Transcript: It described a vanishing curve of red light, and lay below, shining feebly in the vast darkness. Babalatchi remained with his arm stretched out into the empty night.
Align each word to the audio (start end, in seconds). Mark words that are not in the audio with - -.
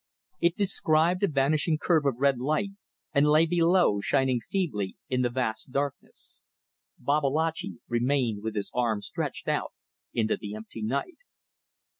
It 0.39 0.55
described 0.57 1.21
a 1.21 1.27
vanishing 1.27 1.77
curve 1.77 2.07
of 2.07 2.17
red 2.17 2.39
light, 2.39 2.71
and 3.13 3.27
lay 3.27 3.45
below, 3.45 4.01
shining 4.01 4.39
feebly 4.39 4.97
in 5.09 5.21
the 5.21 5.29
vast 5.29 5.71
darkness. 5.71 6.41
Babalatchi 6.97 7.77
remained 7.87 8.41
with 8.41 8.55
his 8.55 8.71
arm 8.73 9.03
stretched 9.03 9.47
out 9.47 9.73
into 10.11 10.37
the 10.37 10.55
empty 10.55 10.81
night. 10.81 11.17